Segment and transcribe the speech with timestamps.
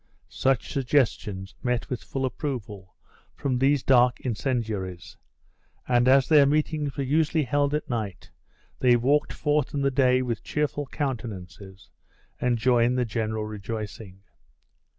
[0.29, 2.95] Such suggestions met with full approval
[3.35, 5.15] from these dark incendiaries;
[5.87, 8.31] and as their meetings were usually held at night,
[8.79, 11.91] they walked forth in the day with cheerful countenances,
[12.39, 14.23] and joined the general rejoicing.